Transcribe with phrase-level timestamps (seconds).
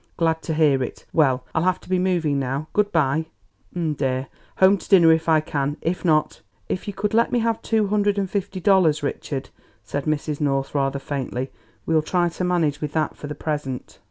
[0.17, 1.05] "Glad to hear it.
[1.13, 2.67] Well, I'll have to be moving now.
[2.73, 3.27] Good bye,
[3.75, 7.37] m' dear; home to dinner if I can; if not" "If you could let me
[7.37, 9.51] have two hundred and fifty dollars, Richard,"
[9.83, 10.41] said Mrs.
[10.41, 11.51] North rather faintly,
[11.85, 13.99] "we'll try to manage with that for the present."